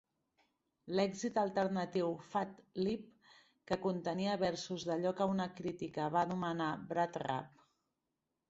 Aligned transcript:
L"èxit 0.91 1.35
alternatiu 1.41 2.07
"Fat 2.29 2.55
Lip", 2.87 3.05
que 3.73 3.79
contenia 3.83 4.39
versos 4.45 4.87
d"allò 4.91 5.15
que 5.21 5.31
un 5.35 5.47
crítica 5.61 6.09
va 6.17 6.25
anomenar 6.27 6.75
"brat 6.95 7.21
rap". 7.27 7.65